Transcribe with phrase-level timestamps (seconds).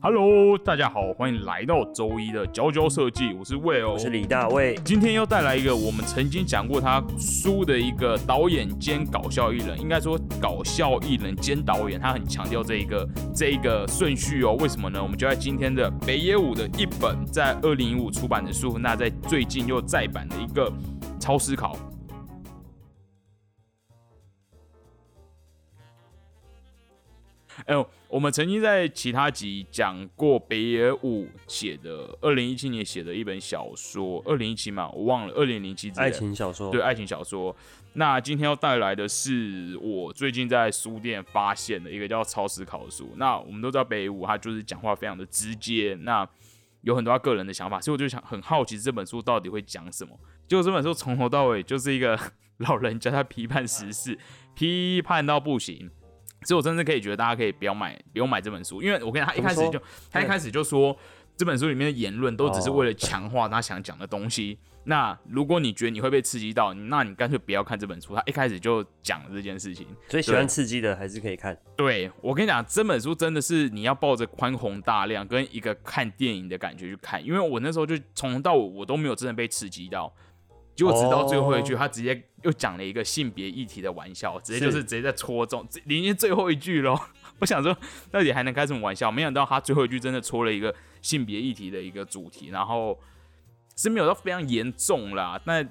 [0.00, 4.76] Hello，大家好，欢迎来到周一的佼佼设计，我是 Will，我是李大卫。
[4.84, 14.56] 今天要带来一个我们曾经讲过他书的一个导演兼搞笑艺人，应该说搞笑艺人兼导演，他很强调这一个这一个顺序哦。
[14.60, 15.02] 为什么呢？
[15.02, 20.72] 我们就在今天的北野武的一本在二零一五出版的书，那在最近又再版的一个
[21.18, 21.76] 超思考。
[27.66, 37.54] 哎呦，我们曾经在其他集讲过北野武写的二零一七年写的一本小说，二零一七嘛，我忘了，二零零七爱情小说，对，爱情小说。
[37.92, 43.12] 那今天要带来的是我最近在书店发现的一个叫《超思考》的书。
[43.16, 46.26] 那我们都知道北野武他就是讲话非常的直接，那
[46.80, 50.18] 有很多他个人的想法，所以我就想很好奇这本书到底会讲什么。
[50.46, 52.18] 结果这本书从头到尾就是一个
[52.58, 54.18] 老人家他批判时事，
[54.54, 55.90] 批判到不行。
[56.44, 60.96] 所以，我真的可以觉得大家可以不要买，不用买这本书，因为我跟他一开始就，他一开始就说
[61.36, 64.58] 这本书里面的言论都只是为了强化他想讲的东西。
[64.84, 68.14] 那如果你觉得你会被刺激到，那你干脆不要看这本书。
[68.14, 71.54] 他一开始就讲了这件事情，所以喜欢刺激的还是可以看。
[71.76, 80.10] 对我跟你讲，这本书真的是你要抱着宽宏大量跟一个看电影的感觉去看，因为我那时候就从头到尾我都没有真的被刺激到。
[80.78, 86.96] 结果直到最后一句，他直接又讲了一个性别议题的玩笑，直接就是直接在戳中，连接最后一句喽。
[87.40, 87.76] 我想说，
[88.12, 89.10] 到底还能开什么玩笑？
[89.10, 92.96] 没想到他最后一句真的戳了一个性别议题的一个主题，然后
[93.74, 95.40] 是没有到非常严重啦。
[95.44, 95.68] 但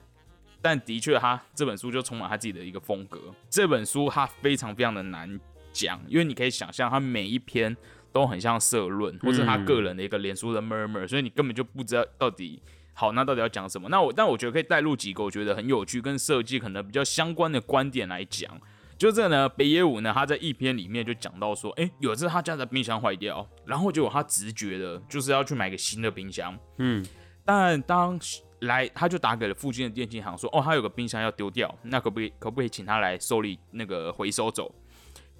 [0.61, 3.33] 但的确，他这本书就充满他自己的一个风格。
[3.49, 5.39] 这本书他非常非常的难
[5.71, 7.73] 讲，因为你可以想象，他每一篇
[8.11, 12.61] 都很像社论，或是他个人的一个脸书的 murmur，所以你根本就不知道到底。
[12.99, 13.87] 好，那到底要讲什么？
[13.89, 18.59] 那我，但我觉得可以带入几个我觉得很有趣跟设计可能比较相关的观点来讲。
[18.97, 26.57] 就这呢，北野武呢，他在一篇里面就讲到说，哎，有一次他家的冰箱坏掉，然后结果他直觉的就是要去买个新的冰箱。
[26.79, 27.05] 嗯，
[27.45, 28.19] 但当
[28.61, 34.73] 来他就打给了附近的电器行说，哦，他有个冰箱要丢掉，那可不可以可不可以请他来收理那个回收走？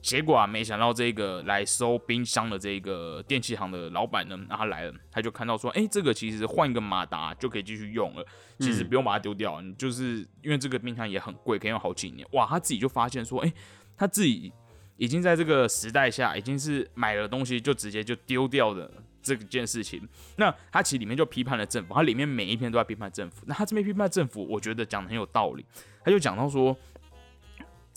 [0.02, 8.26] 结果啊，没想到这个来收冰箱的这个电器行的老板呢，然后来了，他就看到说，哎，这个其实换一个马达就可以继续用了，
[8.60, 12.26] 其实不用把它丢掉，你就是因为这个冰箱也很贵，可以用好几年。
[12.32, 13.52] 哇，他自己就发现说，哎，
[13.98, 14.54] 他自己
[14.96, 18.90] 已经在这个时代下，已经是买了东西就直接就丢掉的
[19.22, 20.08] 这件事情。
[20.38, 23.44] 那他其实里面就批判了政府，他里面每一篇都在批判政府。
[23.46, 25.66] 那他这边批判政府，我觉得讲的很有道理。
[26.06, 26.78] 他就讲到说。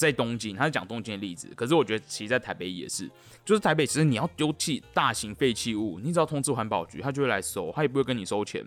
[0.00, 3.06] 在东京，他是讲东京的例子，可是我觉得其实在台北也是，
[3.44, 8.64] 就是台北其实你要丢弃大型废弃物，你只要通知环保局，他就会来收，他也不会跟你收钱。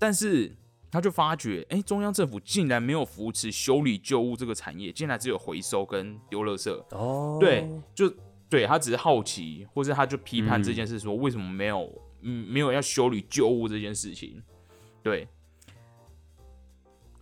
[0.00, 0.52] 但是
[0.90, 6.70] 他就发觉，哎，中央政府竟然没有扶持修理旧物这个产业，竟然只有回收跟丢垃圾。
[6.90, 8.12] 哦，对，就
[8.50, 11.88] 对他只是好奇，或者他就批判这件事，说为什么没有，
[12.22, 14.42] 嗯，没有要修理旧物这件事情。
[15.04, 15.28] 对，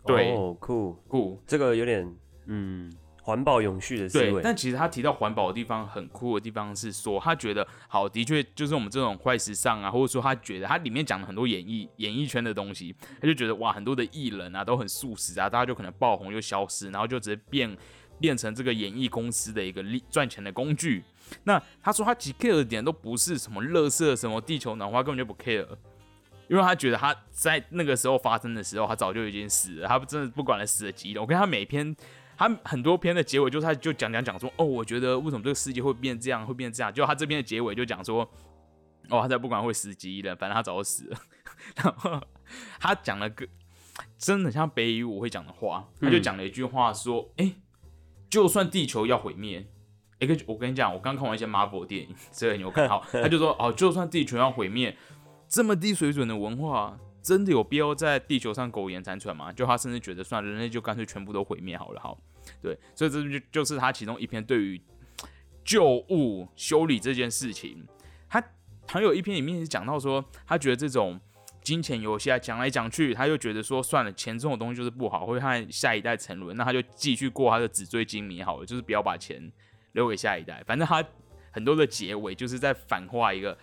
[0.07, 2.17] 对，酷酷，这个有点，
[2.47, 2.91] 嗯。
[3.27, 17.77] 环保永续的思维，但其实他提到环保的地方很酷的地方是说，他觉得好的确就是我们这种坏时尚啊，或者说他觉得他里面讲了很多演艺演艺圈的东西，他就觉得哇，很多的艺人啊都很素食啊，大家就可能爆红又消失，然后就直接变
[18.21, 21.03] 变成这个演艺公司的一个利赚钱的工具。
[21.43, 25.67] 那他说他其 care 的点都不是什么乐色，什么地球暖化，根本就不 care，
[26.47, 31.21] 因为他觉得他在那个时候发生的时候，他早就已经死了，他真的不管了死了几了。
[31.21, 31.97] 我跟他每篇。
[32.37, 36.93] 他很多篇的结尾就是他就讲讲讲说哦，我觉得为什么这个世界会变这样，会变这样。
[36.93, 38.23] 就他这边的结尾就讲说，
[39.09, 41.19] 哦，他才不管会死几亿人，反正他早就死了。
[41.77, 42.21] 然后
[42.79, 43.49] 他讲了个
[44.19, 47.53] 真的像北语我会讲的话，他就讲了一句话说，哎，
[48.29, 49.67] 就算地球要毁灭，
[50.19, 53.03] 一个我跟你讲，我刚看完一些 Marvel 电影，这个你有看好。
[53.11, 54.97] 他就说，哦，就算地球要毁灭，
[55.49, 56.99] 这么低水准的文化。
[57.27, 59.53] 真的有必要在地球上苟延残喘吗？
[59.53, 62.01] 就他甚至觉得，算了人类就干脆全部都毁灭好了。
[62.01, 62.17] 好，
[62.63, 64.81] 对，所以这就就是他其中一篇对于
[65.65, 67.85] 旧物修理这件事情，
[68.29, 68.41] 他
[68.87, 71.21] 还有一篇里面是讲到说，他觉得这种
[71.65, 79.51] 金钱游戏啊，讲来讲去，他就觉得说，算了，钱这种东西就是不好，会害下一代沉沦，那他就继续过他的纸醉金迷好了，就是不要把钱
[79.95, 80.63] 留给下一代。
[80.65, 81.05] 反正他
[81.51, 83.59] 很多的结尾就是在反话一个，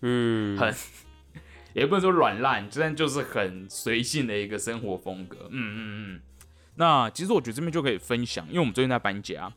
[0.00, 0.74] 嗯，很。
[1.74, 5.48] 也不能说软烂，但就是很随性的一个生活风格。
[5.50, 6.20] 嗯嗯嗯。
[6.76, 9.52] 那其实我觉得这边就可以分享，因为我们最近在搬家。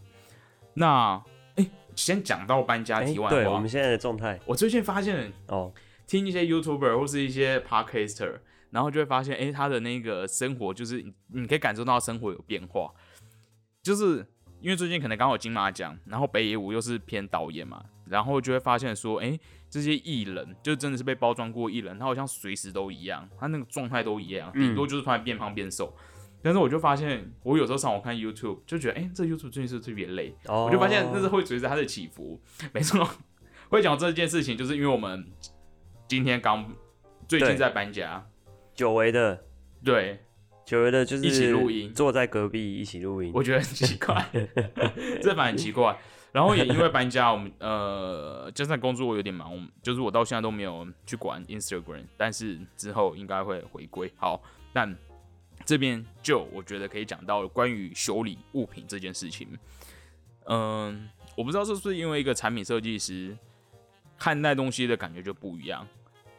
[0.73, 1.21] 那
[1.55, 1.65] 哎，
[1.95, 3.35] 先讲到搬家题外话。
[3.35, 4.39] 对，我们现在的状态。
[4.45, 5.71] 我最近发现哦，
[6.07, 8.39] 听一些 YouTuber 或是一些 Podcaster，
[8.71, 12.91] 然后就会发现，哎，他的那个生活就是你可以感受到生活有变化。
[13.83, 14.25] 就是
[14.59, 17.83] 因为最近可能刚好金马奖，然后北野武又是偏导演嘛。
[18.11, 25.95] 然后就会发现说，哎，这些艺人就真的是被包装过艺人，他好像随时都一样，他那个状态都一样，顶多就是突然变胖变瘦。
[26.43, 30.35] 但是我就发现，我有时候上网看 YouTube，就觉得，哎，这 YouTube 最近是特别累。
[30.45, 32.41] 我就发现那是会随着他的起伏。
[32.73, 33.07] 没错，
[33.69, 35.25] 会讲这件事情，就是因为我们
[36.07, 36.69] 今天刚
[37.27, 38.27] 最近在搬家，
[38.73, 39.45] 久违的，
[39.85, 40.25] 对，
[40.65, 44.29] 久违的就是一起录音，坐在隔壁一起录音，我觉得很奇怪，
[45.21, 45.95] 这反很奇怪。
[46.31, 54.11] 然后也因为搬家，我们呃加上工作我有点忙，就是我到现在都没有去管 Instagram，但是之后应该会回归。
[54.17, 54.41] 好，
[54.73, 54.97] 但。
[55.63, 59.47] 这边就我觉得可以讲到关于修理物品这件事情。
[60.45, 61.07] 嗯，
[61.37, 63.37] 我不知道是不是因为一个产品设计师
[64.17, 65.87] 看待东西的感觉就不一样，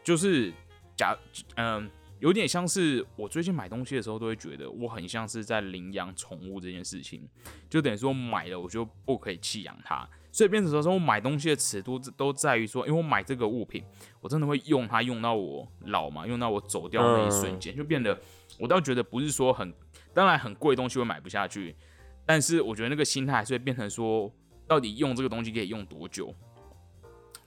[0.02, 0.52] 就是
[0.96, 1.16] 假
[1.54, 1.88] 嗯，
[2.22, 7.28] 有点像是我最近买东西的时候都会觉得我很像是在领养宠物这件事情，
[7.68, 13.82] 就等于说买了我就不可以弃养它，所以变成说我买东西的尺度都在于说，因为我买这个物品，
[14.20, 18.16] 我真的会用它用到我老嘛，用到我走掉那一瞬间，就变得。
[18.58, 19.74] 我倒觉得不是说很，
[20.14, 21.74] 当然很贵的东西会买不下去，
[22.24, 24.32] 但是我觉得那个心态还是会变成说，
[24.68, 26.32] 到底用这个东西可以用多久，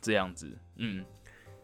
[0.02, 1.06] 这样子，嗯，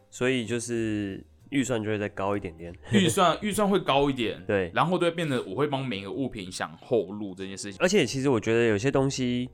[0.10, 9.50] 所以就是预算就会再高一点点， 预算预算会高一点，对，然后都会变得我会帮每一个物品想后路这件事情，而且其实我觉得有些东西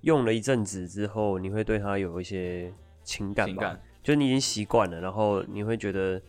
[0.00, 2.72] 用了一阵子之后，你会对它有一些
[3.04, 6.20] 情感，情感，就你已经习惯了，然后你会觉得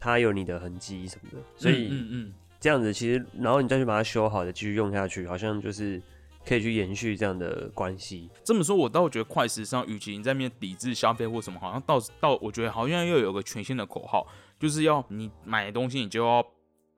[0.00, 2.34] 它有你的痕迹什么的，所以，嗯嗯。
[2.58, 6.00] 这样子其实，然后你再去把它修好的继续用下去，好像就是
[6.46, 8.30] 可以去延续这样的关系。
[8.44, 14.24] 这么说，我倒觉得快时尚，与其你在面抵制消费或什么，好像到到我觉得好像又有个全新的口号，
[14.62, 16.40] 就是要你买东西，你就要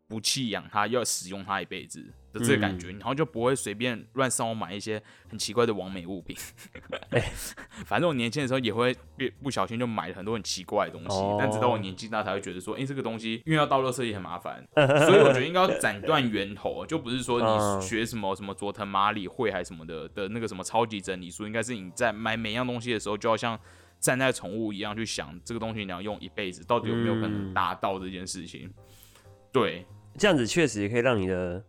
[0.06, 2.12] 不弃养它，要使用它一辈子。
[2.34, 5.00] 的这个感觉，然后就不会随便乱上网买一些
[5.31, 6.37] 很奇怪的完美物品。
[7.87, 23.56] 反正我年轻的时候也会不不小心就买了很多很奇怪的东西，但直到我年纪大才会觉得说，哎，这个东西因为要倒垃圾也很麻烦， 所以我觉得应该要斩断源头，就不是说你学什么什么佐藤麻里会还什么的的那个什么超级整理术，应该是你在买每样东西的时候就要像
[24.05, 28.71] 站在宠物一样去想这个东西你要用一辈子，到底有没有可能达到这件事情？
[29.51, 29.87] 对，
[30.19, 31.65] 这样子确实也可以让你的。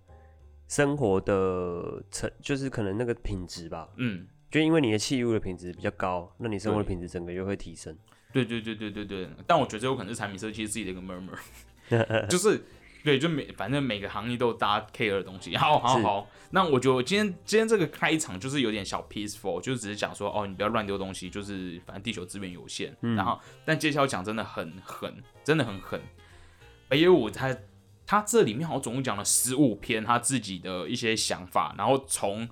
[0.68, 7.96] 生活的成就是可能那个品质吧，嗯，就因为你的器物的品质比较高，那你生活的品质整个就会提升。
[8.34, 11.38] 对对对对对对，但我觉得有可能是产品设计自己的一个 murmur，
[12.28, 12.60] 就是
[13.06, 15.56] 对，就每反正每个行业都有大家 care 的东西。
[15.56, 22.94] 好好好，那我觉得今天今天这个开场就是有点小 peaceful，就只是讲说哦，你不要乱丢东西，就是反正地球资源有限。
[23.02, 26.02] 嗯然后，但接下来讲真的很狠，真的很狠。
[26.90, 27.56] 北野武他。
[28.08, 32.48] 他这里面好像总共讲了十五篇他自己的一些想法，然后从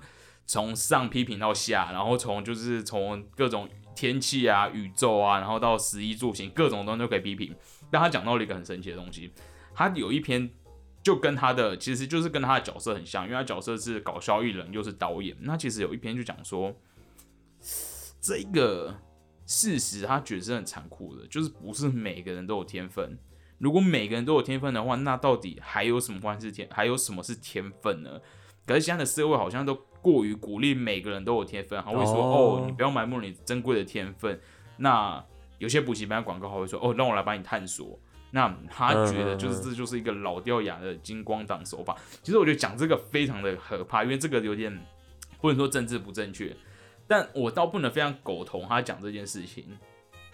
[0.46, 7.54] 从上批评到下，然后从就是从各种天气啊、宇宙啊，然后到食衣住行各种东西都可以批评。
[7.88, 9.32] 但他讲到了一个很神奇的东西，
[9.74, 10.48] 他有一篇
[11.02, 15.36] 就跟他的其实就是跟他的角色很像，因为他角色是搞笑艺人又是导演。
[15.40, 16.74] 那其实有一篇就讲说，
[18.20, 18.94] 这个
[19.44, 23.18] 事实他觉得是很残酷的，就是不是每个人都有天分。
[23.58, 26.68] 如果每个人都有天分的话，那到底还有什么关系天？
[26.70, 28.20] 还有什么是天分呢？
[28.66, 34.40] 可是现在的社会好像都过于鼓励每个人都有天分，还会说哦，你不要埋没你珍贵的天分。
[34.78, 35.22] 那
[35.58, 37.98] 有些补习班广告还会说哦，让我来帮你探索。
[38.34, 41.96] 那他觉得就是这就是一个老掉牙的金光党手法。
[42.22, 44.78] 其实我觉得讲这个非常的可怕，因为这个有点
[45.40, 46.54] 不能说政治不正确，
[47.06, 49.78] 但我倒不能非常苟同他讲这件事情。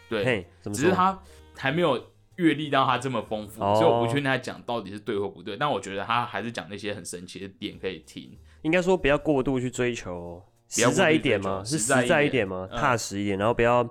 [0.08, 1.22] 对，只是他
[1.56, 2.02] 还没有。
[2.36, 8.34] 阅历到他这么丰富，所以我不确定他讲到底是对或不对，但我觉得他还是讲那些很神奇的点可以听。
[8.62, 11.62] 应该说不要过度去追求，实在一点嘛？
[11.62, 12.66] 是实在一点吗？
[12.74, 13.86] 踏实一点，然后不要。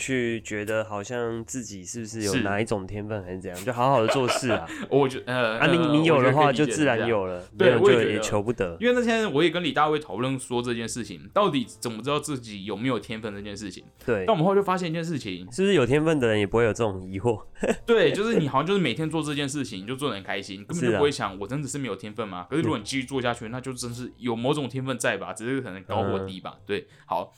[0.00, 4.66] 去觉得好像自己是不是有哪一种天分还是怎样，就好好的做事啊。
[4.88, 8.78] 我觉呃啊，你你有的话就自然有了，对，我也求不得。
[8.80, 13.84] 因为那天我也跟李大卫讨论说这件事情，到底怎么知道自己有没有天分这件事情。
[14.06, 17.42] 对，但我们后来就发现一件事情，是不是有天分的人也不会有这种疑惑？
[17.84, 22.46] 对，就是你好像就是每天做这件事情，你就做的很开心，根本就不会想我真的是没有天分吗？
[22.48, 25.34] 可是如果你继续做下去，那就真是有某种天分在吧？
[25.34, 26.56] 只是可能高或低吧。
[26.64, 27.32] 对，好。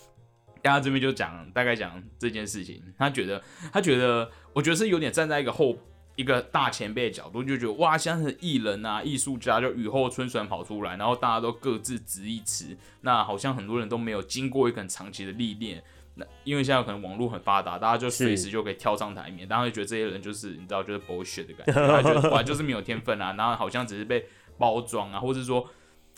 [0.63, 3.43] 大家这边就讲大概讲这件事情，他觉得
[3.73, 5.77] 他觉得，我觉得是有点站在一个后
[6.15, 15.83] 一个大前辈的角度，就觉得哇，像是艺人啊、艺术家就雨后春笋跑出来，然后大家都各自执一词，那好像很多人都没有经过一个很长期的历练，
[16.15, 24.25] 那因为现在可能网络很发达，大家就随时就可以跳上台面，大家就觉得这些人就是你知道就是 bullshit 的感觉，他觉得哇就是没有天分啊，然后好像只是被
[24.57, 25.69] 包装啊，或者说。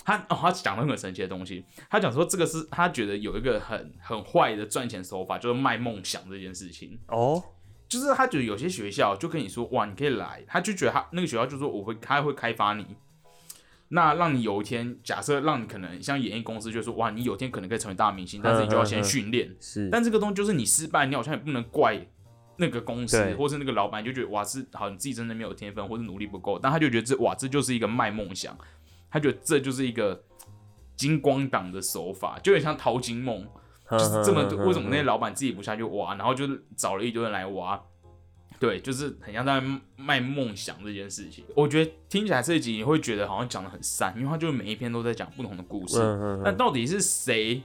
[0.04, 1.64] 他哦，他讲了很神奇的东西。
[1.88, 6.98] 他讲说，这个是他觉得有一个很很坏的赚钱手法，就是卖梦想这件事情。
[7.08, 7.42] 哦，
[7.88, 12.84] 就是他觉得有些学校就跟你说，哇，你可以来，他就觉得他那个学校就说我会，他会开发你，
[13.88, 19.54] 那让你有一天，假设让你可能像演艺公司就说，哇，你有一天可能可以成为大明星，但是你就要先训练。
[19.58, 22.06] 是，但这个东西就是你失败，你好像也不能怪
[22.56, 26.58] 那个公司或是那个老板，就觉得哇，是好你自己真的没有天分，或者努力不够。
[26.58, 28.56] 但他就觉得这哇，这就是一个卖梦想。
[29.14, 30.24] 他觉得这就是一个
[30.96, 33.46] 金光党的手法，就有点像淘金梦，
[33.88, 37.80] 就是这么为什么那些老板自己不下去挖，然后就是找了一堆人来挖，
[38.58, 39.62] 对，就是很像在
[39.96, 41.44] 卖梦想这件事情。
[41.54, 46.00] 我觉得听起来这一集你会觉得好像讲的很散，因为他就是每一篇都在讲不同的故事。
[46.44, 47.62] 但到底是谁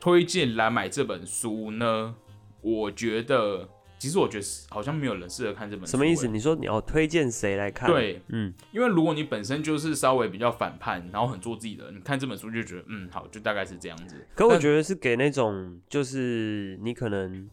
[0.00, 2.16] 推荐来买这本书呢？
[2.62, 3.68] 我觉得。
[4.04, 5.92] 其实我觉得好像没有人适合看这本书。
[5.92, 6.28] 什么意思？
[6.28, 7.88] 你说你要推荐谁来看？
[7.88, 14.14] 对，嗯，因为如果你本身就是稍微比较反叛，然后很做自己的，你看这本书就觉得，嗯，好，就大概是这样子。
[14.34, 17.48] 可我觉得是给那种，就是你可能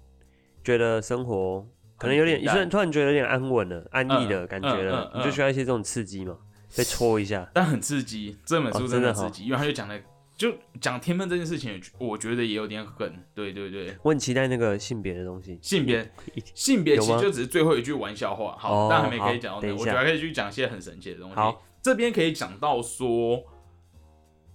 [0.62, 1.66] 觉得生活
[1.98, 6.38] 可能有点，突然突然觉得有点安稳了、安逸的感觉了，你就需要一些这种刺激嘛，
[6.76, 7.50] 被戳一下。
[7.54, 9.98] 但很刺激，这本书真的刺激，因为他就讲了。
[10.42, 13.14] 就讲天分这件事情，我觉得也有点狠。
[13.36, 15.60] 对对对，我很期待那个性别的东西。
[15.62, 16.12] 性别，
[16.56, 18.56] 性别其实就只是最后一句玩笑话。
[18.58, 21.36] 好，但还没可以讲到那，我觉得可以去讲一些很神奇的东西。
[21.36, 23.44] 好，这边可以讲到说，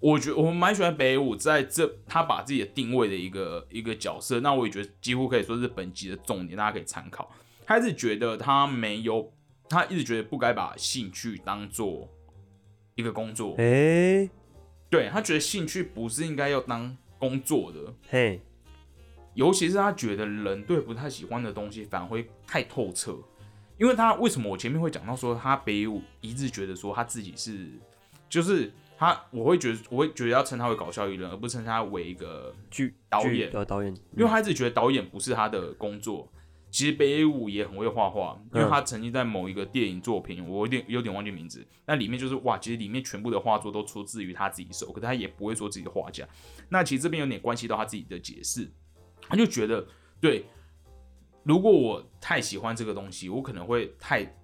[0.01, 4.41] 我觉得我们蛮喜欢北舞在这他把自己的定位的一个一个角色。
[4.41, 7.31] 那我也觉得几乎可以说是本集的重点，大家可以参考。
[7.65, 9.33] 他是觉得他没有，
[9.69, 12.09] 他一直觉得不该把兴趣当做
[12.97, 13.55] 一个工作。
[13.59, 14.29] 哎。
[14.97, 17.79] 对他觉得兴趣不是应该要当工作的，
[18.11, 18.41] 嘿，
[19.35, 23.17] 尤其是他觉得人对不太喜欢的东西反而会太透彻，
[23.79, 27.69] 因为他为什么我前面会讲到说他北舞一直觉得说他自己是，
[28.29, 33.51] 就是他我会觉得我会觉得要称他为搞笑艺人，而不称他为一个剧导演。
[33.51, 36.29] 的导演，因为他一直觉得导演不是他的工作。
[36.71, 46.27] 其实北野武也很会画画，因为他曾经在某一个电影作品，我有点有点忘记名字，那里面就是哇，其实里面全部的画作都出自于他自己手，可他也不会说自己的画家。
[46.69, 48.71] 那其实这边有点关系到他自己的解释，
[49.23, 49.87] 他就觉得
[50.21, 50.45] 对，
[51.45, 54.37] 如果我太喜欢这个东西，我可能会太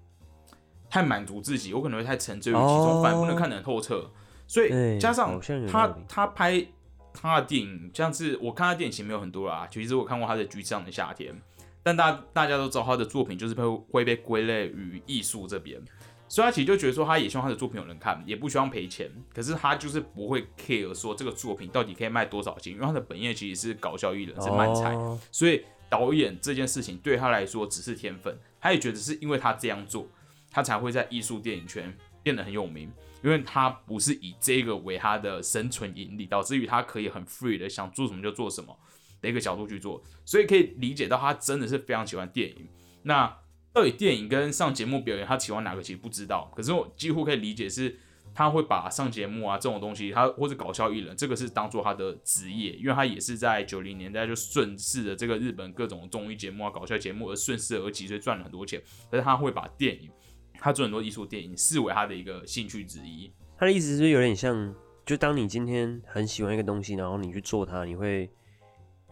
[0.88, 4.11] 太满足自己，我可能会太沉醉于其中，反而不能看得很透彻。
[4.47, 5.38] 所以加上
[5.71, 6.67] 他他拍
[7.12, 11.35] 他的电影，像是我看他电影其实没有很多啦，其实我看过他的《橘子上的夏天》。
[11.83, 15.81] 但大大家都知道他的作品就是被会被归类于艺术这边，
[16.29, 19.11] 所以他其实就觉得说他也希望他的作品有人看，也不希望赔钱。
[19.35, 24.97] 可是他就是不会 care 说这个作品到底可以卖多少钱，因为他的本业其实是搞笑艺人，是漫才，
[25.31, 28.39] 所以导演这件事情对他来说只是天分。
[28.61, 30.07] 他也觉得是因为他这样做，
[30.51, 32.91] 他才会在艺术电影圈变得很有名，
[33.25, 38.75] 因为他不是以这个为他的生存盈利，导致于他可以很 free 的想做什么就做什么。
[39.23, 42.69] 的一个角度去做，所以可以理解到他真的是非常喜欢电影。
[43.05, 43.38] 那
[43.73, 46.52] 到底电影跟上节目表演，他喜欢哪个其实不知道。
[46.55, 47.97] 可是我几乎可以理解是，
[48.35, 58.83] 他会把上节目啊这种东西，他或者搞笑艺人，这个是当做他的职业，因为他也是在九零年代就顺势的这个日本各种综艺节目啊、搞笑节目而顺势而起，所以赚了很多钱。
[59.11, 60.11] 可是他会把电影，
[60.59, 63.33] 他做很多艺术电影，视为他的一个兴趣之一。
[63.59, 64.75] 他的意思是有点像，
[65.07, 68.31] 就当你今天很喜欢一个东西，然后你去做它，你会。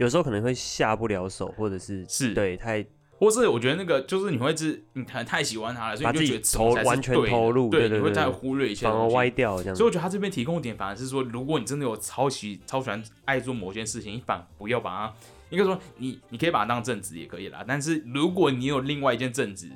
[0.01, 2.83] 有时候可能会下不了手，或者是是对太，
[3.19, 9.77] 或是我觉得那个就是你会是，你可能太喜欢他了，所以你就觉得投完全投入，对，你会再忽略一些，反而歪掉这样。
[9.77, 15.15] 所以我觉得他这边提供点反而是说，如果你真的有超喜超喜欢爱做某件事情，你反不要把它，
[15.51, 17.63] 应该说你你可以把它当正职也可以啦。
[17.69, 19.71] 但是如果你有另外一件正职。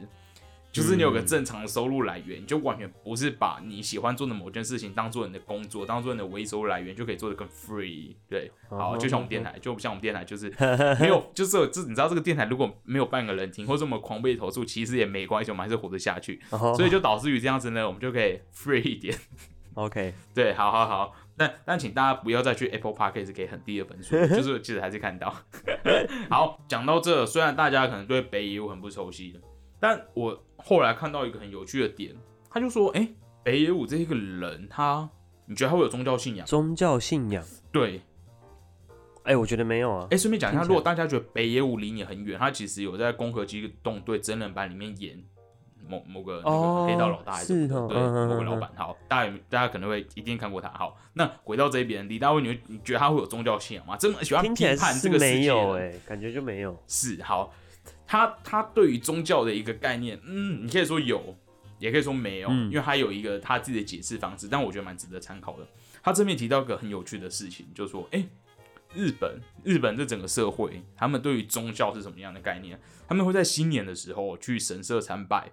[0.75, 8.17] 就是你有个正常的收入来源，就完全不是把你喜欢做的某件事情当做你的工作，当做你的唯一收入来源，就可以做的更 free。
[8.29, 10.53] 对，好，就像我们电台，就不像我们电台，就是
[10.99, 16.41] 没有，就是这你知道这个电台如果没有半个人听，或者我们狂被投诉，其实也没关系，我们还是活得下去。
[16.51, 19.17] 所以就导致于这样子呢，我们就可以 free 一点。
[19.75, 25.33] OK， 对，好好好，但但请大家不要再去 Apple Park 给很低的分数，就是其实还是看到。
[26.29, 29.39] 好，讲到这，虽然大家可能对北野武很不熟悉的。
[29.85, 32.17] 但我后来看到一个很有趣的点，
[32.49, 33.07] 他就说：“哎，
[33.43, 35.07] 北野武这一个人，他
[35.45, 36.47] 你觉得他会有宗教信仰？
[36.47, 37.45] 宗教信仰？
[37.71, 38.01] 对。
[39.25, 40.09] 哎，我觉得没有啊。
[40.11, 45.23] 哎，顺便讲一下，如果大家觉得北野武离你很远，他其实有在《攻壳机动队》真人版里面演
[45.87, 48.71] 某某个那个黑道老大，还是对某个老板。
[48.77, 50.71] 好，大家大家可能会一定看过他。
[50.71, 53.99] 好，那回到这一边，李大卫，你你觉得他会有宗教信仰吗？
[53.99, 55.53] 真的喜欢批判这个世界？
[55.77, 56.75] 哎，感觉就没有。
[56.87, 57.53] 是好。
[58.07, 61.37] 他他对于宗教的一个概念，嗯，你可以说有，
[61.79, 65.67] 也可以说没有，因为他有一个他自己的解释方式，但我觉得蛮值得参考的。
[66.03, 68.27] 他这边提到一个很有趣的事情，就是说，哎，
[68.95, 72.79] 日本日本这整个社会，他们对于宗教是什么样的概念？
[73.09, 75.51] 他们会在新年的时候去神社参拜。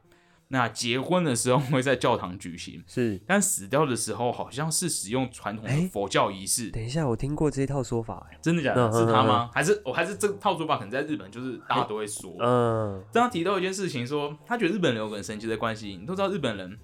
[0.54, 6.70] 那结婚的时候会在教堂举行， 是，但死掉的时候好像是使用传统的佛教仪式。
[6.72, 8.92] 等一下，我听过这一套说法，真的假的？
[8.92, 9.50] 是他吗？
[9.54, 12.36] 还是我还是这套说法可能在日本就是大家都会说。
[12.40, 15.96] 嗯，刚刚提到一件事情，说他觉得日本人有很神奇的关系。
[15.98, 16.78] 你都知道日本人，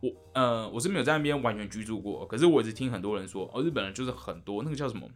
[0.00, 5.08] 我呃我是没有在那边完全居住过，可是我一直听很多人说，哦，日本人就是很多那个叫什么，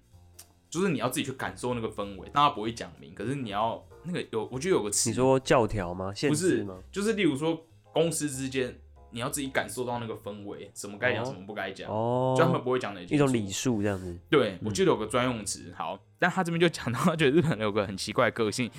[0.69, 6.13] 就是你要自己去感受那个氛围，大家不会讲明，可是你要那个有，我觉得有个词，你说教条吗？
[6.29, 6.79] 不是吗？
[6.91, 7.65] 就是例如说。
[7.97, 8.79] 公司之间，
[9.11, 14.15] 你要自己感受到那个氛围，什么该讲，什么不该讲，哦，专门不会讲的一种礼数这样子。
[14.29, 18.71] 对，我记得有个专用词，好，但他这边就讲到，他觉得日本人有个很奇怪的个性。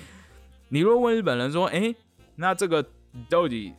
[0.68, 1.92] 你若问日本人说，哎，
[2.36, 2.80] 那这个
[3.28, 3.74] 到底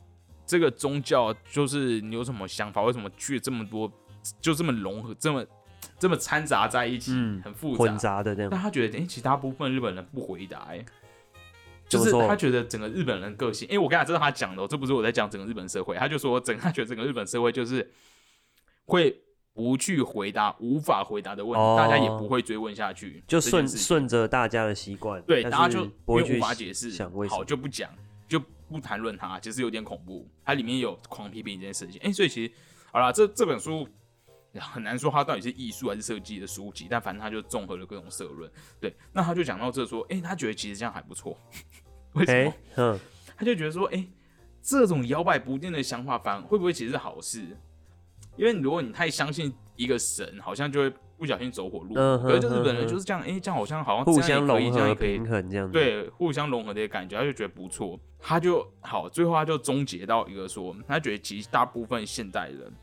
[0.46, 2.81] 这个宗教就是你有什么想法？
[2.81, 3.89] 为什么去这么多，
[4.41, 5.46] 就这么融合，这么
[5.98, 8.51] 这么掺杂在一起，很复杂混杂的这样？
[8.51, 10.84] 但他觉得，哎，其他部分日本人不回答，哎。
[11.89, 17.91] 就是他觉得整个日本人个性，因为我刚才知道他讲的，这不是我在讲整个日本社会，他就说整他觉得整个日本社会就是
[18.86, 19.19] 会
[19.53, 26.91] 不去回答无法回答的问题，大家也不会追问下去，就顺顺着大家的习惯，对，大家就不会无法解释，
[27.27, 27.89] 好就不讲，
[28.27, 32.53] 就不谈论它，其实有点恐怖，它里面有狂批评这件事情，哎，所以其实
[32.91, 33.88] 好了，这这本书
[34.55, 41.37] 很难说他到底是艺术还是设计的书籍，但反正他就综合了各种社论，对，那他就讲到这说，哎，他觉得其实这样还不错。
[42.13, 42.53] 为什么？
[42.77, 42.99] 嗯，
[43.37, 44.07] 他就觉得说，哎，
[44.61, 47.45] 这种摇摆不定的想法，反会不会其实是好事？
[48.35, 52.17] 因为如果你太相信一个神，好像就会不小心走火入魔。
[52.17, 55.69] 可是就日本人就是这样，哎，这样好像好像互相融合、平衡这样。
[55.69, 57.99] 对，互相融合的感觉，他就觉得不错。
[58.17, 62.73] 他就好，最后他就终结到一个说，他觉得其实大部分现代人，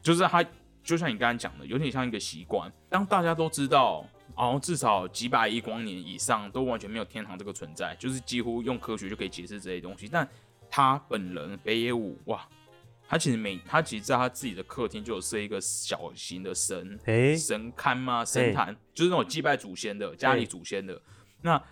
[0.00, 0.44] 就是他
[0.84, 4.06] 就像你刚才讲的，有点像一个习惯，当大家都知道。
[4.36, 10.08] 哦，至少几百亿光年以上都完全没有天堂这个存在，就是几乎用科学就可以解释这些东西。
[10.08, 10.28] 但
[10.68, 12.44] 他本人北野武哇，
[13.06, 16.98] 他其实每他其实在他自己的客厅就有设一个小型的神
[17.38, 18.24] 神龛嘛？
[18.24, 21.00] 神坛就是那种祭拜祖先的家里祖先的。
[21.42, 21.62] 那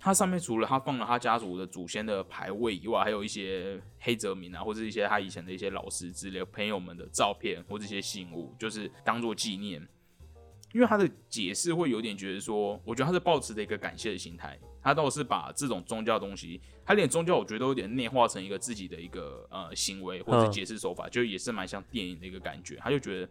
[0.00, 9.86] 他上面除了他放了他家族的祖先的牌位以外，还有一些黑泽明啊，或者一些他以前的一些老师之类朋友们的照片或这些信物，就是当做纪念。
[10.74, 22.76] 因为他的解释会有点觉得说，我觉得他是抱持的一个感谢的心态，他倒是把这种宗教东西，他连宗教我觉得都有点内化成一个自己的一个呃行为或者解释手法，就也是蛮像电影的一个感觉。
[22.76, 23.28] 他就觉得，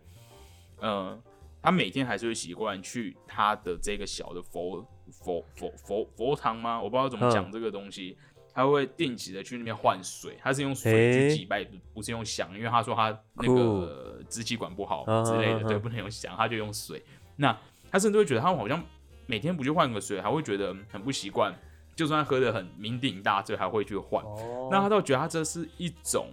[0.79, 1.23] 呃，
[1.61, 6.81] 他每天还是会习惯去他的这个小的佛佛佛佛佛堂吗？
[6.81, 8.17] 我不知道怎么讲这个东西，
[8.53, 17.03] 他会定期的去那边换水，他是用水去祭拜，不是用香，因为他说他那个支气管不好之类的，对，不能用香，他就用水。
[17.35, 17.57] 那
[17.91, 18.83] 他甚至会觉得，他好像
[19.25, 21.53] 每天不去换个水，还会觉得很不习惯。
[21.95, 24.23] 就算喝的很酩酊大醉，还会去换。
[24.69, 26.27] 那他倒觉得他这是一种，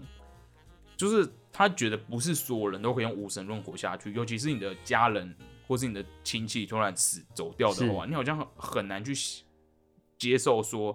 [0.95, 5.35] 就是他觉得不是所有人都可以用无神论活下去，尤其是你的家人
[5.67, 9.15] 或是你的亲戚突然死走掉的话，你好像很难去
[10.19, 10.95] 接受说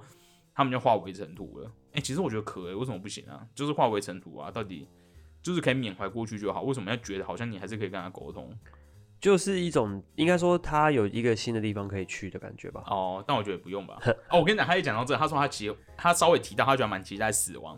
[0.53, 1.71] 他们就化为尘土了。
[1.93, 3.45] 哎，其实我觉得可以，为什么不行啊？
[3.55, 4.87] 就是化为尘土啊，到底
[5.41, 8.55] 就是可以缅怀过去就好，为什么要觉得好像你还是可以跟他沟通？
[9.19, 12.83] 就是一种，应该说他有一个新的地方可以去的感觉吧。
[12.87, 13.99] 哦，但我觉得不用吧。
[14.29, 17.77] 哦，我跟你讲，他一讲到这，他说他其实他稍微提到，他觉得蛮期待死亡，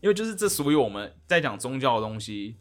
[0.00, 2.56] 因为就是这属于我们在讲宗教的东西。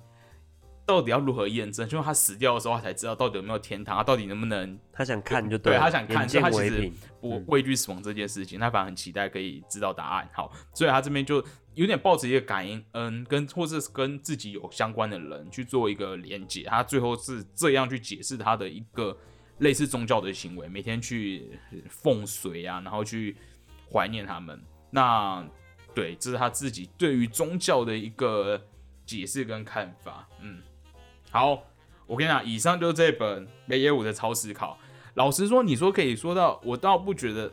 [0.86, 1.88] 到底要如何验证？
[1.89, 4.80] 就是他死掉的时候，他才知道到底有没有天堂，他到底能不能？
[4.93, 10.30] 他想看就对，他想看，所以他其实不畏惧死亡这件事情，他反而很期待可以知道答案。
[10.32, 11.43] 好，所以他这边就
[11.74, 16.63] 有点抱着一个感应，嗯，跟或者是跟自己有相关的人去做一个连接。
[16.63, 19.17] 他最后是这样去解释他的一个
[19.58, 23.36] 类似宗教的行为，每天去奉水啊，然后去
[23.91, 24.62] 怀念他们。
[24.91, 25.43] 那
[25.95, 28.62] 对，这是他自己对于宗教的一个
[29.04, 30.30] 解释跟看法。
[30.41, 30.62] 嗯。
[31.36, 31.62] 好，
[32.08, 34.78] 我跟你讲，以上就是这本北野武的超思考。
[35.15, 37.52] 老实说，你说可以说到，我倒不觉得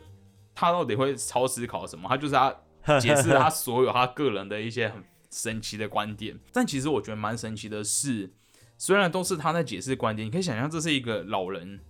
[0.55, 2.55] 他到底会超思考什么，他就是他
[2.97, 6.39] 解释他所有他个人的一些很神奇的观点。
[6.53, 8.31] 但其实我觉得蛮神奇的是，
[8.77, 11.81] 虽然都是他在解释观点，你可以想象这是一个老人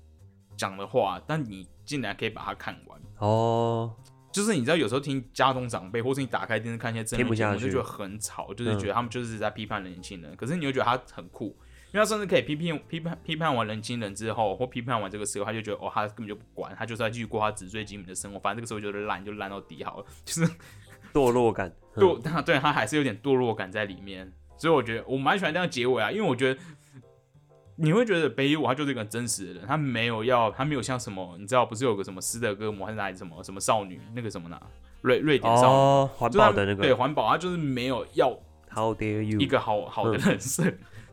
[0.57, 3.93] 讲的话，但你竟然可以把它看完哦。
[4.31, 10.35] 就是你知道，有时候听家中长辈，或是你打开电视看一些真人节目，就觉得很吵，就是觉得他们就是在批判年轻人。
[10.35, 11.55] 可是你又觉得他很酷。
[11.93, 18.39] 因为他甚至可以批评、批判、批判完人轻人之后，或批判完这个社会，他就觉得哦，他根本就不管，他就是要继续过他纸醉金迷的生活。
[18.39, 20.51] 反正这个时候觉得烂，就烂到底好了， 就是
[21.13, 21.71] 堕落感。
[21.95, 26.59] 堕， 对他还是有点堕落感在里面，所以我觉得我蛮喜欢这样结尾啊，因为我觉得
[27.75, 34.59] 你会觉得北野武他就是一个真实的人，他没有要，他没有像什么，你知道不是有个什么斯德哥摩还是哪里什么什么少女那个什么呢？
[35.01, 36.09] 瑞瑞典少女。
[36.15, 36.81] 环保的那个。
[36.81, 38.35] 对环保，他就是没有要
[38.71, 40.63] How dare you 一个好好的人设，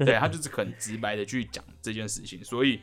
[0.06, 2.80] 对他就是很直白的去讲这件事情，所以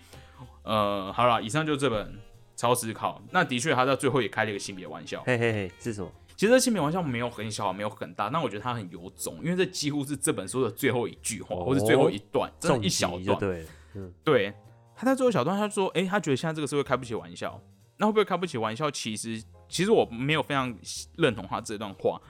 [0.63, 2.19] 呃好了，以上就这本
[2.55, 6.11] 超思考，那的确他在最后也开了一个性别玩笑，嘿嘿嘿，是什么？
[6.35, 14.53] 其实性别玩笑没有很小，没有很大，但我觉得他很有种，因为这几乎是这本书的最后一句话，或是最后一段，这一小段，对，嗯，对，
[14.95, 17.59] 他在最后小段，他说，哎，他觉得现在这个社会开不起玩笑，
[17.97, 18.91] 那会不会开不起玩笑？
[18.91, 20.71] 其实，其实我没有非常
[21.17, 22.21] 认同他这段话，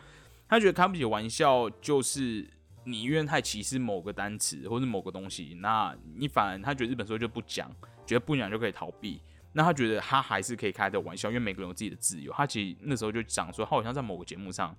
[0.47, 2.50] 他觉得开不起玩笑就是
[2.88, 7.69] 你因为太歧视某个单词或者某个东西，那你反而他觉得日本社会就不讲，
[8.06, 9.21] 觉得不讲就可以逃避。
[9.52, 12.32] 那他觉得他还是可以开的玩笑，因为每个人有自己的自由。
[12.32, 14.73] 他其实那时候就讲说，他好像在某个节目上，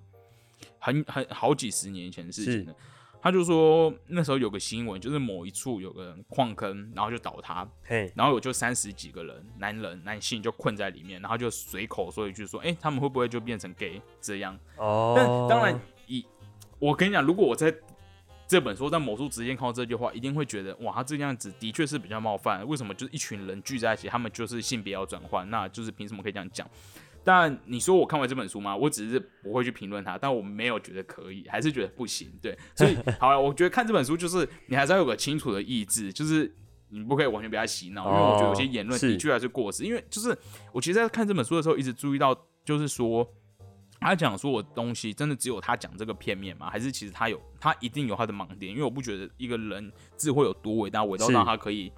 [0.79, 2.75] 很很好几十年前的事情了。
[3.21, 7.69] 他就说那时候有个新闻，就是某一处有个矿坑，然后就倒塌，
[8.15, 14.57] 然后有就三十几个人，男人男性就困在里面，然后就随口说一句说，哎，他们会不会就变成 gay 这样？
[14.77, 16.25] 哦，但当然以
[16.79, 17.75] 我跟你讲，如果我在。
[18.49, 22.67] 这本书在某处直接看到这句话，一定会觉得哇，他这个样子的确是比较冒犯。
[22.67, 22.95] 为什么？
[22.95, 26.67] 就是一群人聚在一起，他们就是性别要转换，那就是凭什么可以这样讲？
[27.23, 28.75] 但你说我看完这本书吗？
[28.75, 32.33] 我只是不会去评论它，但我没有觉得可以，还是觉得不行。
[32.41, 36.51] 对，所以好了，我觉得看这本书就是你还是要有个清楚的意志，就是
[36.89, 39.85] 你不可以完全被他洗脑，因为我觉得有些言论的确还是过时。
[39.85, 40.35] 因为就是
[40.73, 42.35] 我其实，在看这本书的时候，一直注意到，
[42.65, 43.31] 就是说。
[44.01, 46.71] 他讲说我东西真的只有他讲这个片面吗？
[46.71, 48.71] 还是其实他有他一定有他的盲点？
[48.73, 51.93] 因为我不觉得一个人智慧有多伟大，伟大到他可以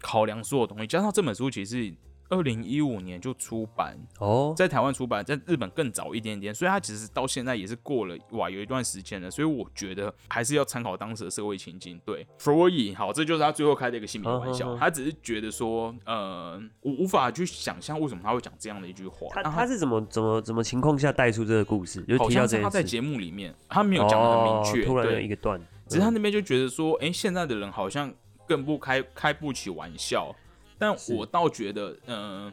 [0.00, 0.86] 考量所有东西。
[0.86, 1.94] 加上这本书其实。
[2.28, 9.30] 二零一五年就出版哦，在台湾出版，在日本更早一点点，所以它其实到现在也是过了哇，有一段时间了。
[9.30, 12.00] 所以我觉得还是要参考当时的社会情境。
[12.04, 14.76] 对，所以好，这就是他最后开的一个性别玩笑。
[14.76, 19.28] 他只是觉得说，呃，我无法去想象为什么他会讲这样的一句话。
[19.30, 22.04] 他他是怎么怎么怎么情况下带出这个故事？
[22.18, 28.12] 好像是他在节目里面，他没有讲的很明确，突然一个段，只是他那边就觉得说，哎，现在的人好像
[28.46, 30.34] 更不开开不起玩笑。
[30.78, 32.52] 但我倒觉得，嗯。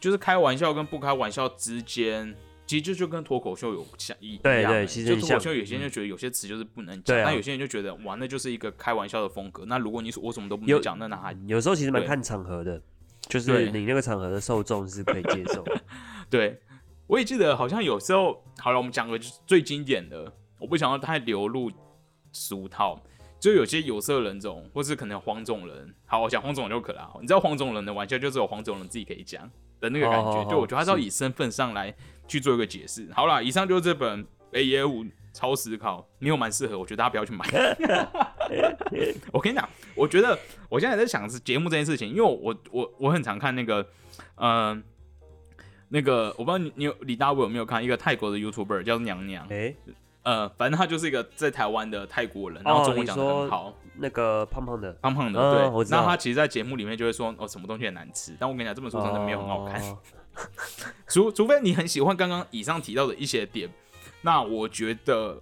[0.00, 9.64] 就是开玩笑跟不开玩笑之间，其实就就跟脱口秀有像一对对，其实脱口秀有些人就觉得有些词就是不能讲，那有些人就觉得哇，那就是一个开玩笑的风格。
[9.64, 12.78] 那如果你说我什么都不能讲，那哪有时候其实蛮看场合的，
[13.22, 15.64] 就是你那个场合的受众是可以接受。
[16.28, 16.60] 对，
[17.06, 21.72] 我也记得好像有时候，好了，我们讲个最经典的，我不想要太流露
[22.30, 23.02] 俗套，
[23.44, 25.94] 就有些有色人种，或是可能黄种人。
[26.06, 27.14] 好，我讲黄种人就可了。
[27.20, 29.42] 你知道黄种人的玩笑，就只有黄种人自己可以讲。
[29.80, 31.94] 的那个感觉，就我觉得他是要以身份上来
[32.26, 33.06] 去做一个解释。
[33.12, 35.04] 好了，以上就是这本《A E 五
[35.34, 37.44] 超思考》，你有蛮适合，我觉得大家不要去买。
[39.30, 40.38] 我跟你讲，我觉得
[40.70, 43.86] 我现在在想是节目这件事情，因为我我我很常看那个，
[44.36, 44.82] 嗯，
[45.90, 49.46] 那个我不知道你你有李大伟有没有看一个泰国的 YouTuber 叫娘娘？
[49.50, 49.74] 哎。
[50.24, 53.72] 呃，反正他就是一个在台湾的泰国人，然后中文讲的很好。
[53.96, 55.90] 那个胖胖的，胖胖的，对。
[55.90, 58.36] 那他其实，在节目里面就会说，哦，什么东西很难吃。
[58.40, 59.80] 但我跟你讲，这本书真的没有很好看。
[61.06, 63.70] 除除非你很喜欢刚刚以上提到的一些点，
[64.22, 65.40] 那我觉得。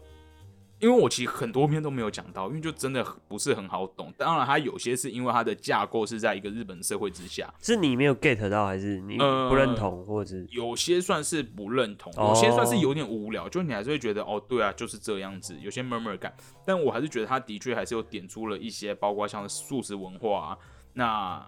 [0.82, 4.12] 因为我其实很多篇都没有讲到，因为就真的不是很好懂。
[4.18, 16.34] 当然，它有些是因为它的架构是在一个日本社会之下，是你没有 get 到，还是你不认同，或者有些算是不认同，有些算是有点无聊，就你还是会觉得哦，对啊，就是这样子，有些 murmur 感。
[16.66, 20.58] 但我还是觉得他的确还是有点出了一些，包括像素食文化啊，
[20.94, 21.46] 那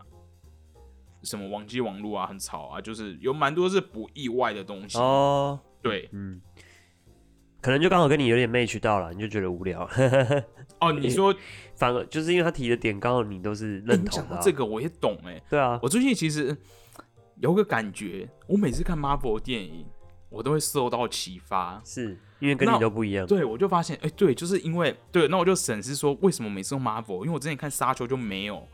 [1.24, 5.58] 什么网际网络啊，很吵啊，就是有蛮多是不意外的东西哦。
[5.82, 6.40] 对，嗯。
[7.64, 9.88] 可能就刚好跟你有点 match 到了，你就觉得无聊。
[10.80, 11.34] 哦，你说
[11.74, 14.38] 反而就是因为他提的点刚好你都是认同的。
[14.42, 15.40] 这个我也懂哎。
[15.48, 16.54] 对啊，我最近其实
[17.36, 19.86] 有个感觉，我每次看 Marvel 电影，
[20.28, 23.26] 我都会受到启发，是因为跟你都不一样。
[23.26, 27.24] 对，我就发现，哎，对，就是因为对，那我就审视说，为什么每次用 Marvel？
[27.24, 28.68] 因为我之前看沙丘就没有。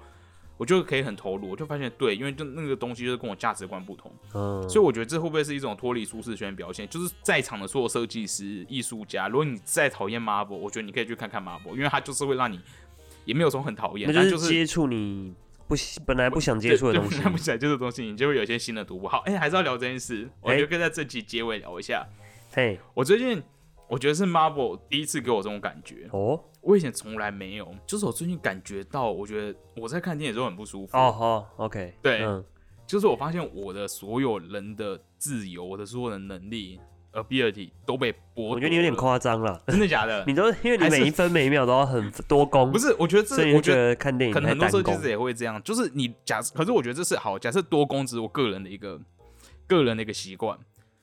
[0.61, 6.87] 我就可以很投入，我就发现对，因为就那个东西就是跟我价值观不同，嗯，所以我觉得这会不会是一种脱离舒适圈的表现？
[6.87, 12.61] 就是在场的所有设计师、艺术家，如果你再讨厌 Marvel，我觉得你可以去看看 Marvel，因为它就是会让你
[13.25, 15.35] 也没有说很讨厌，那就是接触你
[15.67, 19.09] 不本来不想接触的东西，不想接触的东西，你就会有一些新的突破。
[19.09, 22.07] 好，哎，还是要聊这件事，我觉得可以在这集结尾聊一下。
[22.53, 23.43] 嘿，我最近。
[23.89, 31.11] 我觉得是 Marvel 第一次给我这种感觉哦，我以前从来没有，就是我最近感觉到，我觉得我在看电影时候很不舒服哦。
[31.11, 32.21] 好，OK，对，
[32.87, 36.79] 就是我发现我的所有人的自由，我的所有的能力
[37.13, 38.49] ability 都被剥夺。
[38.51, 40.23] 我觉得你有点，夸张了，真的假的？
[40.29, 45.09] 你都因为你每一分每一秒都要很多功，不是，我觉得这我觉得得看电影可能很多设计师。
[45.09, 49.01] 也会这样，就是你假设，可是我觉得这是好，假设多功只是我个人的一个
[49.67, 50.59] 个人的一个习惯。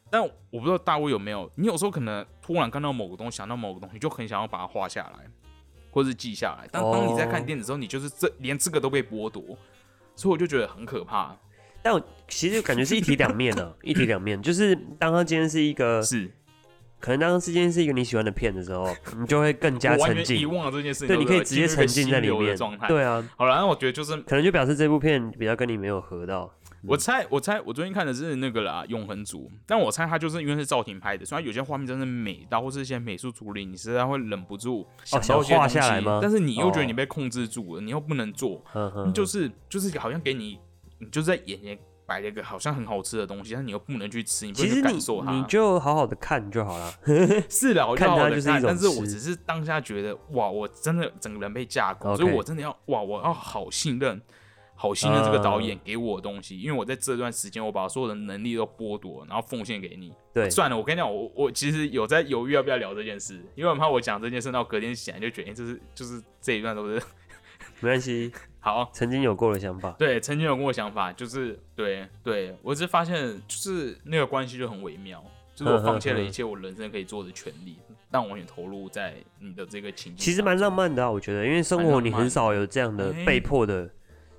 [0.09, 5.29] 但我不知道大卫有没有，你有时候可能突然看到某个东西，想到某个东西，就很想要把它画下来，
[5.89, 6.67] 或是记下来。
[6.71, 9.43] 但当你在看哦电子的时候，你就是这连这个都被剥夺，
[10.15, 11.36] 所以我就觉得很可怕。
[11.82, 14.41] 但我其实感觉是一体两面啊， 一体两面。
[14.41, 16.30] 就是当它今天是一个，是
[17.00, 20.39] 可能当今天是一个你喜欢的片的时候，你就会更加沉浸。
[20.39, 22.58] 遗忘了这件事情，对，你可以直接沉浸在里面。
[22.88, 26.52] 对啊，好了，那我觉得就是可能就表示这部片比较跟你没有合到。
[26.83, 40.59] 我猜，我猜，我最近看的是那个啦，《永恒族》，但我猜他就是因为是赵婷拍的，虽然有些画面真的美到，或是一些美术处理，你实在会忍不住想到一些哦想画东西，下来吗但是你又觉得哦你被控制住了，你又不能做，呵呵，就是就是好像给你，
[40.99, 45.31] 你就在眼前摆了一个好像很好吃的东西，但你又不能去吃，你不能去感受它。
[45.31, 46.93] 你就好好的看就好了。
[47.49, 54.21] 是的，我就看它好好地看，就是但是我只是当下觉得哇，我真的整个人被架空所以我真的要哇，我要好信任，
[54.79, 60.13] 好心的这个导嗯演给我的东西，因为我在这段时间我把所有的能力都剥夺，然后奉献给你。
[60.31, 67.01] 对，算了，我跟你讲，我我其实有在犹豫要不要聊这件事，因为我怕我讲这件事，那我隔天醒来就觉得，哎、这是就是这一段都是
[67.81, 68.87] 没关系， 好。
[68.93, 69.91] 曾经有过的想法。
[69.97, 73.15] 对，曾经有过想法，就是对对，我只是发现
[73.47, 75.23] 就是那个关系就很微妙，
[75.55, 77.77] 就是我放弃了一切我人生可以做的权利，
[78.11, 80.23] 但我完全投入在你的这个情境。
[80.23, 83.89] 其实蛮浪漫的啊，我觉得，因为生活你很少有这样的哎被迫的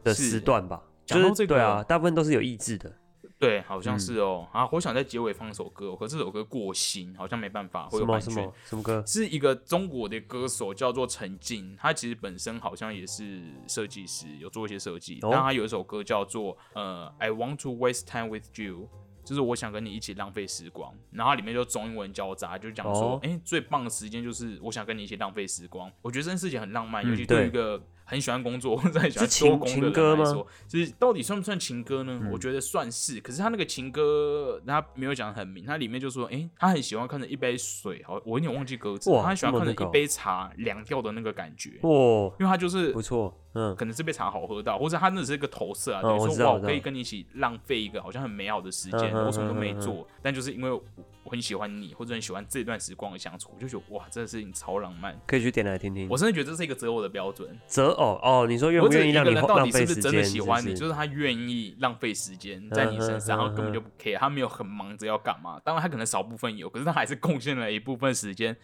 [0.05, 2.93] 的时段吧，就是讲到这个对啊，大部分都是有意志的。
[3.41, 4.49] 对，好像嗯是哦。
[4.53, 8.35] 啊，我想在结尾放一首歌哦，可是这首歌过新，好像没办法，会什有版权。
[8.35, 9.01] 么什么什么歌？
[9.07, 15.21] 是一个中国的歌手，叫做陈静，他其实本身好像也是设计师，有做一些设计。
[15.23, 18.89] 哦但他有一首歌叫做呃，I want to waste time with you，
[19.25, 20.93] 就是我想跟你一起浪费时光。
[21.13, 25.89] 然后它里面就中英文交杂，就讲说哦，哎、最棒的时间就是我想跟你一起浪费时光。
[26.03, 32.19] 我觉得这件事情很浪漫，嗯尤其对一对个很喜欢工作 或者很喜欢是情多工的人来说，就是到底算不算情歌呢？
[32.23, 32.31] 嗯。
[32.33, 33.21] 我觉得算是。
[33.21, 41.91] 可是他那个情歌，他没有讲得很明，他里面就说，哎、他很喜欢看着一杯水，好，我有点忘记歌词，他很喜欢看着一杯茶凉掉的那个感觉，哇，
[42.39, 50.81] 因为他就是不错，嗯，可能这杯茶好喝到，或者他那只是一个投射啊，等于说哇，我可以跟你一起浪费一个好像很美好的时间，我什么都没做，但就是因为
[51.29, 55.17] 很喜欢你，或者很喜欢这段时光的相处，我就觉得哇，这个事情超浪漫。
[55.27, 56.17] 可以去点来听听我。
[56.17, 57.57] 真的觉得这是一个择偶的标准。
[57.67, 60.23] 择偶哦，你说愿不愿意让你一个人到浪费时底是不是真的？
[60.25, 65.61] 喜欢你，就是是他愿意浪费时间在你身上，然后根本就不 care，他没有很忙着要干嘛。
[65.65, 68.57] 当然他可能少部分有，可是他还是贡献了一部分时间，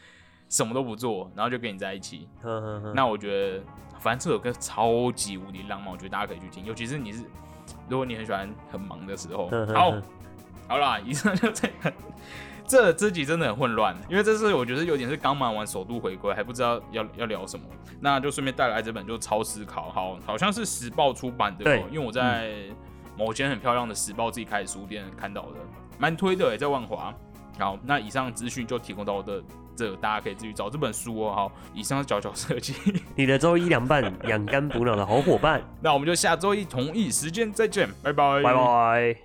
[0.48, 2.28] 什么都不做，然后就跟你在一起。
[2.94, 3.62] 那我觉得，
[4.00, 7.24] 反正这首歌超级无敌浪漫，我觉得大家可以去听，尤其是你是
[7.88, 9.48] 如果你很喜欢很忙的时候。
[9.74, 10.02] 好嗯，
[10.68, 11.92] 好啦，以上就这个。
[12.66, 17.64] 这这集真的很混乱，因为这是我觉得有点是刚忙完首度回归，还不知道要要聊什么，
[18.00, 22.52] 那就顺便带来这本就超思考，好，好像是时报出版的因为我在
[23.16, 25.58] 某间很漂亮的时报自己开的书店看到的，
[25.98, 27.14] 蛮推的也，在万华。
[27.56, 29.40] 好，那以上资讯就提供到的
[29.76, 31.32] 这，大家可以自己找这本书哦。
[31.32, 32.74] 好，以上是角角设计，
[33.14, 39.23] 你的周一凉拌养肝补脑的好伙伴， 那我们就下周一同一时间再见，拜拜，拜拜。